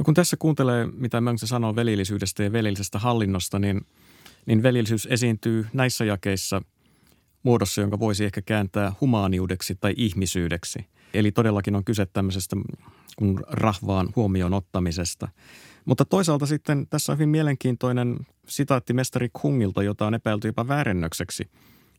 No 0.00 0.04
kun 0.04 0.14
tässä 0.14 0.36
kuuntelee, 0.36 0.86
mitä 0.86 1.20
Mönksä 1.20 1.46
sanoo 1.46 1.76
veljellisyydestä 1.76 2.42
ja 2.42 2.52
veljellisestä 2.52 2.98
hallinnosta, 2.98 3.58
niin, 3.58 3.86
niin 4.46 4.62
veljellisyys 4.62 5.08
esiintyy 5.10 5.66
näissä 5.72 6.04
jakeissa 6.04 6.62
muodossa, 7.42 7.80
jonka 7.80 7.98
voisi 7.98 8.24
ehkä 8.24 8.42
kääntää 8.42 8.92
humaaniudeksi 9.00 9.74
tai 9.80 9.94
ihmisyydeksi. 9.96 10.86
Eli 11.14 11.32
todellakin 11.32 11.76
on 11.76 11.84
kyse 11.84 12.06
tämmöisestä 12.06 12.56
kun 13.18 13.44
rahvaan 13.50 14.08
huomioon 14.16 14.54
ottamisesta. 14.54 15.28
Mutta 15.84 16.04
toisaalta 16.04 16.46
sitten 16.46 16.86
tässä 16.86 17.12
on 17.12 17.18
hyvin 17.18 17.28
mielenkiintoinen 17.28 18.16
sitaatti 18.48 18.92
mestari 18.92 19.28
Kungilta, 19.32 19.82
jota 19.82 20.06
on 20.06 20.14
epäilty 20.14 20.48
jopa 20.48 20.68
väärennökseksi. 20.68 21.50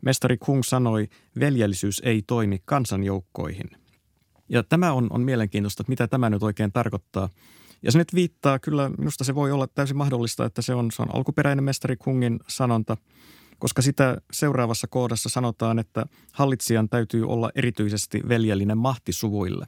Mestari 0.01 0.37
Kung 0.37 0.63
sanoi, 0.63 1.07
veljellisyys 1.39 2.01
ei 2.05 2.23
toimi 2.27 2.61
kansanjoukkoihin. 2.65 3.69
Ja 4.49 4.63
tämä 4.63 4.93
on, 4.93 5.07
on 5.09 5.21
mielenkiintoista, 5.21 5.83
että 5.83 5.91
mitä 5.91 6.07
tämä 6.07 6.29
nyt 6.29 6.43
oikein 6.43 6.71
tarkoittaa– 6.71 7.29
ja 7.81 7.91
se 7.91 7.97
nyt 7.97 8.13
viittaa 8.15 8.59
kyllä, 8.59 8.89
minusta 8.97 9.23
se 9.23 9.35
voi 9.35 9.51
olla 9.51 9.67
täysin 9.67 9.97
mahdollista, 9.97 10.45
että 10.45 10.61
se 10.61 10.73
on, 10.75 10.91
se 10.91 11.01
on 11.01 11.15
alkuperäinen 11.15 11.63
mestari 11.63 11.97
Kungin 11.97 12.39
sanonta, 12.47 12.97
koska 13.59 13.81
sitä 13.81 14.17
seuraavassa 14.33 14.87
kohdassa 14.87 15.29
sanotaan, 15.29 15.79
että 15.79 16.05
hallitsijan 16.33 16.89
täytyy 16.89 17.27
olla 17.27 17.49
erityisesti 17.55 18.21
veljellinen 18.29 18.77
mahtisuvuille. 18.77 19.67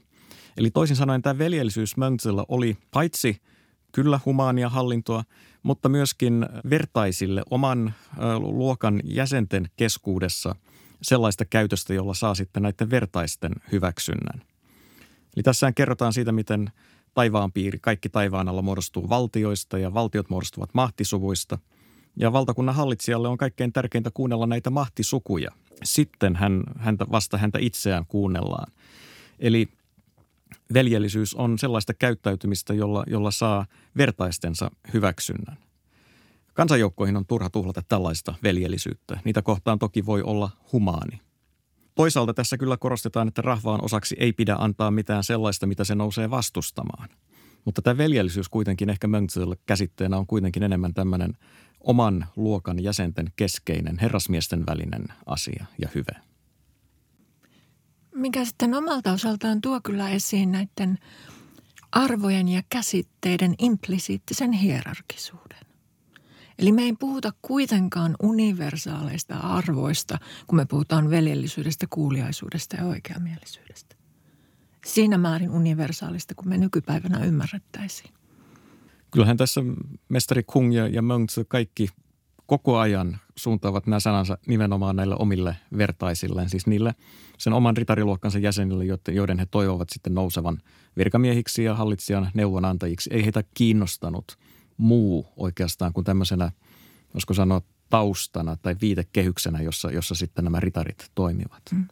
Eli 0.58 0.72
toisin 0.72 0.96
sanoen 0.96 1.22
tämä 1.22 1.38
veljellisyys 1.38 1.98
Mönchillä 1.98 2.46
oli 2.48 2.78
paitsi 2.92 3.42
kyllä 3.92 4.20
humaania 4.26 4.70
hallintoa, 4.70 5.24
mutta 5.64 5.90
myöskin 5.90 6.46
vertaisille 6.70 7.44
oman 7.50 7.94
luokan 8.40 9.02
jäsenten 9.04 9.70
keskuudessa 9.76 10.56
sellaista 11.02 11.46
käytöstä, 11.46 11.94
jolla 11.94 12.14
saa 12.14 12.36
sitten 12.36 12.64
näiden 12.64 12.90
vertaisten 12.90 13.52
hyväksynnän. 13.72 14.42
Eli 15.36 15.44
tässä 15.44 15.72
kerrotaan 15.72 16.14
siitä, 16.14 16.32
miten 16.32 16.72
taivaanpiiri, 17.14 17.80
kaikki 17.80 18.10
taivaan 18.10 18.50
alla 18.50 18.62
muodostuu 18.62 19.10
valtioista 19.10 19.78
ja 19.78 19.94
valtiot 19.94 20.30
muodostuvat 20.30 20.70
mahtisuvuista. 20.74 21.58
Ja 22.16 22.34
valtakunnan 22.34 22.76
hallitsijalle 22.76 23.28
on 23.28 23.38
kaikkein 23.38 23.74
tärkeintä 23.74 24.12
kuunnella 24.14 24.48
näitä 24.48 24.70
mahtisukuja. 24.70 25.52
Sitten 25.84 26.36
hän, 26.36 26.64
häntä, 26.78 27.06
vasta 27.12 27.38
häntä 27.38 27.60
itseään 27.62 28.06
kuunnellaan. 28.06 28.72
Eli 29.40 29.68
veljellisyys 30.74 31.36
on 31.36 31.60
sellaista 31.60 31.94
käyttäytymistä, 31.94 32.74
jolla, 32.74 33.04
jolla 33.08 33.32
saa 33.32 33.66
vertaistensa 33.98 34.72
hyväksynnän. 34.94 35.58
Kansanjoukkoihin 36.54 37.18
on 37.18 37.26
turha 37.26 37.50
tuhlata 37.50 37.82
tällaista 37.90 38.36
veljellisyyttä. 38.44 39.20
Niitä 39.26 39.42
kohtaan 39.42 39.80
toki 39.80 40.06
voi 40.06 40.22
olla 40.22 40.50
humaani– 40.72 41.22
Toisaalta 41.96 42.34
tässä 42.34 42.58
kyllä 42.58 42.78
korostetaan, 42.78 43.28
että 43.28 43.42
rahvaan 43.42 43.84
osaksi 43.84 44.16
ei 44.20 44.34
pidä 44.34 44.56
antaa 44.60 44.92
mitään 44.92 45.24
sellaista, 45.24 45.68
mitä 45.68 45.84
se 45.84 45.96
nousee 45.96 46.30
vastustamaan. 46.30 47.10
Mutta 47.66 47.82
tämä 47.82 47.98
veljellisyys 47.98 48.50
kuitenkin 48.50 48.90
ehkä 48.90 49.08
Mönchselle 49.08 49.56
käsitteenä 49.66 50.18
on 50.18 50.28
kuitenkin 50.28 50.64
enemmän 50.64 50.94
tämmöinen 50.94 51.38
oman 51.80 52.26
luokan 52.36 52.84
jäsenten 52.84 53.32
keskeinen 53.36 54.00
herrasmiesten 54.00 54.66
välinen 54.66 55.06
asia 55.26 55.66
ja 55.82 55.90
hyve. 55.96 56.22
Mikä 58.16 58.46
sitten 58.46 58.74
omalta 58.74 59.12
osaltaan 59.12 59.62
tuo 59.62 59.80
kyllä 59.84 60.10
esiin 60.10 60.52
näiden 60.52 60.98
arvojen 61.92 62.50
ja 62.50 62.64
käsitteiden 62.70 63.56
implisiittisen 63.60 64.52
hierarkisuuden. 64.52 65.73
Eli 66.64 66.72
me 66.72 66.84
ei 66.84 66.94
puhuta 66.94 67.32
kuitenkaan 67.42 68.16
universaaleista 68.22 69.38
arvoista, 69.38 70.20
kun 70.48 70.56
me 70.56 70.66
puhutaan 70.66 71.10
veljellisyydestä, 71.10 71.88
kuuliaisuudesta 71.90 72.76
ja 72.76 72.86
oikeamielisyydestä. 72.86 73.96
Siinä 74.86 75.18
määrin 75.18 75.50
universaalista, 75.50 76.36
kun 76.36 76.50
me 76.50 76.58
nykypäivänä 76.58 77.26
ymmärrettäisiin. 77.26 78.14
Kyllähän 79.12 79.38
tässä 79.38 79.62
mestari 80.10 80.44
Kung 80.44 80.76
ja, 80.76 80.88
ja 80.88 81.02
Mönchse 81.02 81.44
kaikki 81.44 81.88
koko 82.46 82.78
ajan 82.78 83.18
suuntaavat 83.36 83.88
nämä 83.88 84.00
sanansa 84.00 84.38
nimenomaan 84.48 84.96
näille 84.96 85.16
omille 85.20 85.56
vertaisilleen, 85.78 86.50
siis 86.50 86.68
niille 86.68 86.96
sen 87.38 87.54
oman 87.54 87.78
ritariluokkansa 87.78 88.40
jäsenille, 88.40 88.86
joiden 89.12 89.40
he 89.40 89.46
toivovat 89.46 89.90
sitten 89.90 90.14
nousevan 90.14 90.62
virkamiehiksi 90.98 91.64
ja 91.64 91.76
hallitsijan 91.76 92.32
neuvonantajiksi. 92.34 93.10
Ei 93.14 93.24
heitä 93.24 93.44
kiinnostanut– 93.54 94.26
muu 94.78 95.28
oikeastaan 95.38 95.94
kuin 95.94 96.04
tämmöisenä, 96.04 96.52
voisiko 97.14 97.34
sanoa, 97.34 97.62
taustana 97.90 98.58
tai 98.58 98.76
viitekehyksenä, 98.82 99.62
jossa, 99.62 99.92
jossa 99.92 100.16
sitten 100.16 100.44
nämä 100.44 100.60
ritarit 100.60 101.12
toimivat. 101.16 101.62
Mm. 101.72 101.88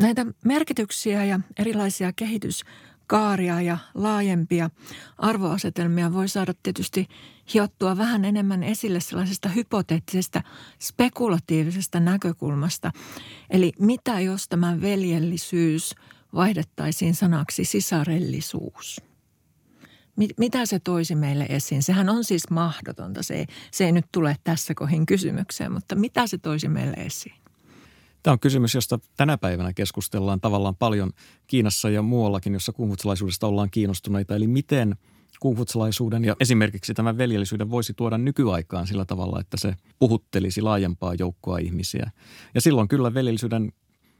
Näitä 0.00 0.26
merkityksiä 0.44 1.24
ja 1.24 1.40
erilaisia 1.58 2.12
kehityskaaria 2.12 3.60
ja 3.60 3.78
laajempia 3.94 4.70
arvoasetelmia 5.18 6.12
voi 6.12 6.28
saada 6.28 6.54
tietysti 6.62 7.08
hiottua 7.54 7.96
vähän 7.96 8.24
enemmän 8.24 8.62
esille 8.62 9.00
sellaisesta 9.00 9.48
hypoteettisesta 9.48 10.42
spekulatiivisesta 10.78 12.00
näkökulmasta. 12.00 12.92
Eli 13.50 13.72
mitä 13.78 14.20
jos 14.20 14.48
tämä 14.48 14.80
veljellisyys 14.80 15.94
vaihdettaisiin 16.34 17.14
sanaksi 17.14 17.64
sisarellisuus? 17.64 19.07
Mitä 20.38 20.66
se 20.66 20.78
toisi 20.78 21.14
meille 21.14 21.46
esiin? 21.48 21.82
Sehän 21.82 22.08
on 22.08 22.24
siis 22.24 22.50
mahdotonta. 22.50 23.22
Se 23.22 23.34
ei, 23.34 23.46
se 23.70 23.84
ei 23.84 23.92
nyt 23.92 24.06
tule 24.12 24.36
tässä 24.44 24.74
kohin 24.74 25.06
kysymykseen, 25.06 25.72
mutta 25.72 25.94
mitä 25.94 26.26
se 26.26 26.38
toisi 26.38 26.68
meille 26.68 26.96
esiin? 26.96 27.34
Tämä 28.22 28.32
on 28.32 28.40
kysymys, 28.40 28.74
josta 28.74 28.98
tänä 29.16 29.38
päivänä 29.38 29.72
keskustellaan 29.72 30.40
tavallaan 30.40 30.76
paljon 30.76 31.12
Kiinassa 31.46 31.90
ja 31.90 32.02
muuallakin, 32.02 32.52
jossa 32.52 32.72
kungfutsalaisuudesta 32.72 33.46
ollaan 33.46 33.70
kiinnostuneita. 33.70 34.36
Eli 34.36 34.46
miten 34.46 34.96
kungfutsalaisuuden 35.40 36.24
ja 36.24 36.36
esimerkiksi 36.40 36.94
tämän 36.94 37.18
veljellisyyden 37.18 37.70
voisi 37.70 37.94
tuoda 37.94 38.18
nykyaikaan 38.18 38.86
sillä 38.86 39.04
tavalla, 39.04 39.40
että 39.40 39.56
se 39.56 39.74
puhuttelisi 39.98 40.62
laajempaa 40.62 41.14
joukkoa 41.14 41.58
ihmisiä. 41.58 42.10
Ja 42.54 42.60
silloin 42.60 42.88
kyllä 42.88 43.14
veljellisyyden 43.14 43.72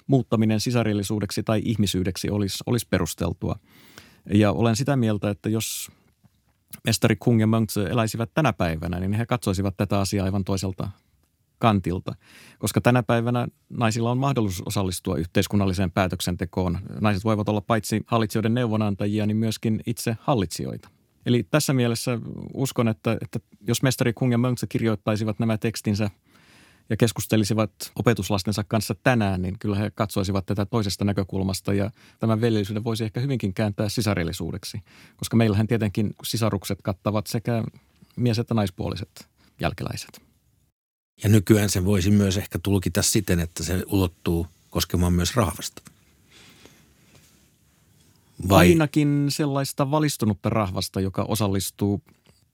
muuttaminen 0.06 0.60
sisarillisuudeksi 0.60 1.42
tai 1.42 1.62
ihmisyydeksi 1.64 2.30
olisi, 2.30 2.58
olisi 2.66 2.86
perusteltua. 2.90 3.58
Ja 4.34 4.52
olen 4.52 4.76
sitä 4.76 4.96
mieltä, 4.96 5.30
että 5.30 5.48
jos 5.48 5.90
mestari 6.84 7.16
Kung 7.16 7.40
ja 7.40 7.46
Mönchse 7.46 7.82
eläisivät 7.82 8.30
tänä 8.34 8.52
päivänä, 8.52 9.00
niin 9.00 9.12
he 9.12 9.26
katsoisivat 9.26 9.76
tätä 9.76 10.00
asiaa 10.00 10.24
aivan 10.24 10.44
toiselta 10.44 10.88
kantilta. 11.58 12.14
Koska 12.58 12.80
tänä 12.80 13.02
päivänä 13.02 13.48
naisilla 13.70 14.10
on 14.10 14.18
mahdollisuus 14.18 14.66
osallistua 14.66 15.16
yhteiskunnalliseen 15.16 15.90
päätöksentekoon. 15.90 16.78
Naiset 17.00 17.24
voivat 17.24 17.48
olla 17.48 17.60
paitsi 17.60 18.02
hallitsijoiden 18.06 18.54
neuvonantajia, 18.54 19.26
niin 19.26 19.36
myöskin 19.36 19.80
itse 19.86 20.16
hallitsijoita. 20.20 20.88
Eli 21.26 21.46
tässä 21.50 21.72
mielessä 21.72 22.18
uskon, 22.54 22.88
että, 22.88 23.16
että 23.22 23.40
jos 23.60 23.82
mestari 23.82 24.12
Kung 24.12 24.32
ja 24.32 24.38
Mönchse 24.38 24.66
kirjoittaisivat 24.66 25.38
nämä 25.38 25.58
tekstinsä– 25.58 26.10
ja 26.90 26.96
keskustelisivat 26.96 27.70
opetuslastensa 27.96 28.64
kanssa 28.64 28.94
tänään, 28.94 29.42
niin 29.42 29.58
kyllä 29.58 29.76
he 29.76 29.90
katsoisivat 29.94 30.46
tätä 30.46 30.66
toisesta 30.66 31.04
näkökulmasta 31.04 31.74
ja 31.74 31.90
tämän 32.18 32.40
veljellisyyden 32.40 32.84
voisi 32.84 33.04
ehkä 33.04 33.20
hyvinkin 33.20 33.54
kääntää 33.54 33.88
sisarillisuudeksi, 33.88 34.80
koska 35.16 35.36
meillähän 35.36 35.66
tietenkin 35.66 36.14
sisarukset 36.22 36.78
kattavat 36.82 37.26
sekä 37.26 37.64
mies- 38.16 38.38
että 38.38 38.54
naispuoliset 38.54 39.28
jälkeläiset. 39.60 40.22
Ja 41.22 41.28
nykyään 41.28 41.70
se 41.70 41.84
voisi 41.84 42.10
myös 42.10 42.36
ehkä 42.36 42.58
tulkita 42.58 43.02
siten, 43.02 43.40
että 43.40 43.64
se 43.64 43.82
ulottuu 43.86 44.46
koskemaan 44.70 45.12
myös 45.12 45.36
rahvasta. 45.36 45.82
Vai? 48.48 48.68
Ainakin 48.68 49.26
sellaista 49.28 49.90
valistunutta 49.90 50.48
rahvasta, 50.48 51.00
joka 51.00 51.22
osallistuu 51.22 52.02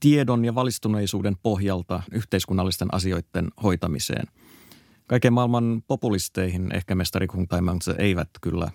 tiedon 0.05 0.45
ja 0.45 0.55
valistuneisuuden 0.55 1.37
pohjalta 1.43 2.03
yhteiskunnallisten 2.13 2.89
asioiden 2.93 3.49
hoitamiseen. 3.63 4.27
Kaiken 5.07 5.33
maailman 5.33 5.83
populisteihin 5.87 6.75
ehkä 6.75 6.95
mestari 6.95 7.27
Kung 7.27 7.47
tai 7.49 7.61
Mangtse 7.61 7.95
eivät 7.99 8.29
kyllä 8.41 8.71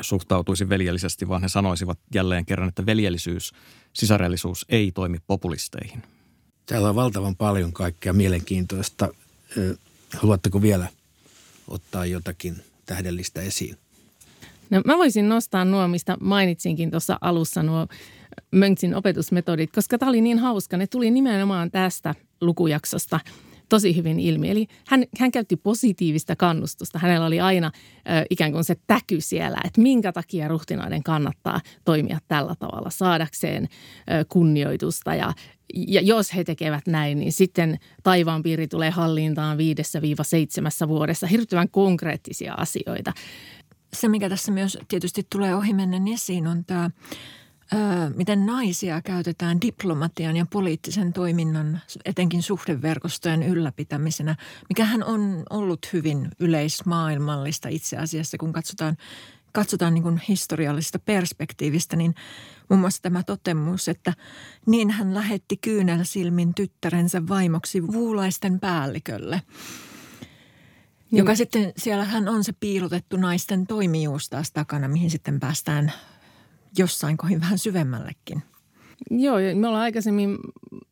suhtautuisi 0.00 0.68
veljellisesti, 0.68 1.28
vaan 1.28 1.42
he 1.42 1.48
sanoisivat 1.48 1.98
jälleen 2.14 2.46
kerran, 2.46 2.68
että 2.68 2.86
veljellisyys, 2.86 3.52
sisarellisuus 3.92 4.66
ei 4.68 4.92
toimi 4.92 5.18
populisteihin. 5.26 6.02
Täällä 6.66 6.88
on 6.88 6.94
valtavan 6.94 7.36
paljon 7.36 7.72
kaikkea 7.72 8.12
mielenkiintoista. 8.12 9.08
Haluatteko 10.16 10.62
vielä 10.62 10.88
ottaa 11.68 12.06
jotakin 12.06 12.56
tähdellistä 12.86 13.40
esiin? 13.40 13.76
No, 14.70 14.82
mä 14.84 14.96
voisin 14.96 15.28
nostaa 15.28 15.64
nuo, 15.64 15.88
mistä 15.88 16.16
mainitsinkin 16.20 16.90
tuossa 16.90 17.18
alussa, 17.20 17.62
nuo 17.62 17.86
Mönksin 18.50 18.94
opetusmetodit, 18.94 19.72
koska 19.72 19.98
tämä 19.98 20.08
oli 20.08 20.20
niin 20.20 20.38
hauska. 20.38 20.76
Ne 20.76 20.86
tuli 20.86 21.10
nimenomaan 21.10 21.70
tästä 21.70 22.14
lukujaksosta 22.40 23.20
tosi 23.68 23.96
hyvin 23.96 24.20
ilmi. 24.20 24.50
Eli 24.50 24.66
hän, 24.86 25.04
hän 25.18 25.32
käytti 25.32 25.56
positiivista 25.56 26.36
kannustusta. 26.36 26.98
Hänellä 26.98 27.26
oli 27.26 27.40
aina 27.40 27.72
ö, 27.74 28.24
ikään 28.30 28.52
kuin 28.52 28.64
se 28.64 28.76
täky 28.86 29.20
siellä, 29.20 29.58
että 29.64 29.80
minkä 29.80 30.12
takia 30.12 30.48
ruhtinaiden 30.48 31.02
kannattaa 31.02 31.60
toimia 31.84 32.18
tällä 32.28 32.54
tavalla 32.58 32.90
saadakseen 32.90 33.64
ö, 33.64 34.24
kunnioitusta. 34.28 35.14
Ja, 35.14 35.32
ja 35.74 36.00
jos 36.00 36.34
he 36.34 36.44
tekevät 36.44 36.86
näin, 36.86 37.18
niin 37.18 37.32
sitten 37.32 37.78
taivaanpiiri 38.02 38.68
tulee 38.68 38.90
hallintaan 38.90 39.58
viidessä 39.58 40.02
viiva 40.02 40.24
seitsemässä 40.24 40.88
vuodessa. 40.88 41.26
Hirvittävän 41.26 41.68
konkreettisia 41.68 42.54
asioita. 42.54 43.12
Se, 43.96 44.08
mikä 44.08 44.28
tässä 44.28 44.52
myös 44.52 44.78
tietysti 44.88 45.26
tulee 45.30 45.54
ohimennen 45.54 46.08
esiin, 46.08 46.46
on 46.46 46.64
tämä 46.64 46.90
miten 48.14 48.46
naisia 48.46 49.02
käytetään 49.02 49.60
diplomatian 49.60 50.36
ja 50.36 50.46
poliittisen 50.52 51.12
toiminnan, 51.12 51.80
etenkin 52.04 52.42
suhdeverkostojen 52.42 53.42
ylläpitämisenä, 53.42 54.36
mikähän 54.68 55.04
on 55.04 55.42
ollut 55.50 55.92
hyvin 55.92 56.28
yleismaailmallista 56.40 57.68
itse 57.68 57.96
asiassa, 57.96 58.38
kun 58.38 58.52
katsotaan, 58.52 58.96
katsotaan 59.52 59.94
niin 59.94 60.02
kuin 60.02 60.22
historiallisesta 60.28 60.98
perspektiivistä, 60.98 61.96
niin 61.96 62.14
muun 62.68 62.80
muassa 62.80 63.02
tämä 63.02 63.22
totemus, 63.22 63.88
että 63.88 64.14
niin 64.66 64.90
hän 64.90 65.14
lähetti 65.14 65.56
kyynel 65.56 66.04
silmin 66.04 66.54
tyttärensä 66.54 67.28
vaimoksi 67.28 67.86
vuulaisten 67.86 68.60
päällikölle– 68.60 69.42
joka 71.12 71.34
sitten, 71.34 71.72
siellähän 71.76 72.28
on 72.28 72.44
se 72.44 72.52
piilotettu 72.60 73.16
naisten 73.16 73.66
toimijuus 73.66 74.28
taas 74.28 74.52
takana, 74.52 74.88
mihin 74.88 75.10
sitten 75.10 75.40
päästään 75.40 75.92
jossain 76.78 77.16
kohin 77.16 77.40
vähän 77.40 77.58
syvemmällekin. 77.58 78.42
Joo, 79.10 79.36
me 79.54 79.68
ollaan 79.68 79.82
aikaisemmin 79.82 80.38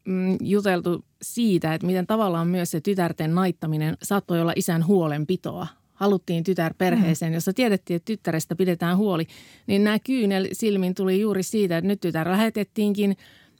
mm, 0.04 0.36
juteltu 0.40 1.04
siitä, 1.22 1.74
että 1.74 1.86
miten 1.86 2.06
tavallaan 2.06 2.48
myös 2.48 2.70
se 2.70 2.80
tytärten 2.80 3.34
naittaminen 3.34 3.96
saattoi 4.02 4.40
olla 4.40 4.52
isän 4.56 4.86
huolenpitoa. 4.86 5.66
Haluttiin 5.94 6.44
tytär 6.44 6.74
perheeseen, 6.78 7.32
mm. 7.32 7.34
jossa 7.34 7.52
tiedettiin, 7.52 7.96
että 7.96 8.04
tyttärestä 8.04 8.56
pidetään 8.56 8.96
huoli. 8.96 9.26
Niin 9.66 9.84
nämä 9.84 9.98
kyynel 9.98 10.48
silmin 10.52 10.94
tuli 10.94 11.20
juuri 11.20 11.42
siitä, 11.42 11.78
että 11.78 11.88
nyt 11.88 12.00
tytär 12.00 12.30
lähetettiinkin 12.30 13.16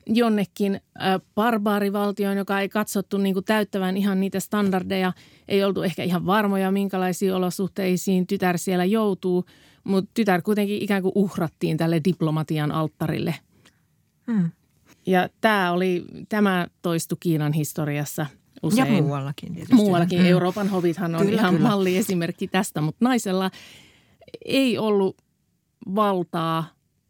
jonnekin 0.07 0.75
äh, 0.75 1.21
barbaarivaltioon, 1.35 2.37
joka 2.37 2.61
ei 2.61 2.69
katsottu 2.69 3.19
niin 3.19 3.35
kuin 3.35 3.45
täyttävän 3.45 3.97
ihan 3.97 4.21
niitä 4.21 4.41
standardeja. 4.41 5.13
Ei 5.49 5.65
oltu 5.65 5.83
ehkä 5.83 6.03
ihan 6.03 6.27
varmoja, 6.27 6.71
minkälaisiin 6.71 7.35
olosuhteisiin 7.35 8.27
tytär 8.27 8.59
siellä 8.59 8.85
joutuu– 8.85 9.45
mutta 9.85 10.11
tytär 10.15 10.43
kuitenkin 10.43 10.83
ikään 10.83 11.03
kuin 11.03 11.13
uhrattiin 11.15 11.77
tälle 11.77 12.01
diplomatian 12.05 12.73
alttarille. 12.73 13.35
Hmm. 14.27 14.51
Ja 15.07 15.29
tämä 15.41 15.73
oli, 15.73 16.05
tämä 16.29 16.67
toistui 16.83 17.19
Kiinan 17.21 17.53
historiassa 17.53 18.27
usein. 18.63 18.95
Ja 18.95 19.03
muuallakin 19.03 19.53
tietysti. 19.53 19.75
Muuallakin. 19.75 20.19
Hmm. 20.19 20.29
Euroopan 20.29 20.69
hovithan 20.69 21.15
on 21.15 21.21
kyllä, 21.21 21.41
ihan 21.41 21.55
kyllä. 21.55 21.69
malliesimerkki 21.69 22.49
tästä, 22.49 22.81
mutta 22.81 23.05
naisella 23.05 23.51
ei 24.45 24.79
ollut 24.79 25.17
valtaa 25.95 26.65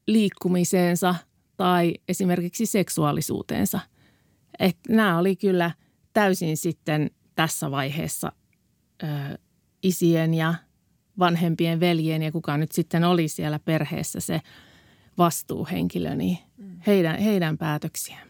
liikkumiseensa 0.07 1.15
tai 1.57 1.95
esimerkiksi 2.09 2.67
seksuaalisuuteensa. 2.67 3.81
Et 4.59 4.77
nämä 4.89 5.19
oli 5.19 5.37
kyllä 5.37 5.71
täysin 6.13 6.57
sitten 6.57 7.11
tässä 7.35 7.71
vaiheessa 7.71 8.33
ö, 9.03 9.07
isien 9.83 10.35
ja 10.35 10.55
vanhempien 11.19 11.81
veljien 11.81 12.23
ja 12.23 12.33
kuka 12.33 12.57
nyt 12.57 12.73
sitten 12.73 13.05
oli 13.05 13.29
siellä 13.29 13.59
perheessä 13.59 14.21
se 14.21 14.41
vastuuhenkilö, 15.19 16.15
niin 16.15 16.39
mm. 16.57 16.81
heidän, 16.87 17.19
heidän 17.19 17.59
päätöksiään. 17.59 18.29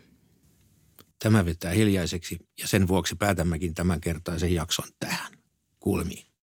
Tämä 1.22 1.44
vetää 1.44 1.72
hiljaiseksi 1.72 2.38
ja 2.60 2.68
sen 2.68 2.88
vuoksi 2.88 3.16
päätämmekin 3.16 3.74
tämän 3.74 4.00
kertaisen 4.00 4.54
jakson 4.54 4.88
tähän. 4.98 5.32
Kuulemiin. 5.80 6.33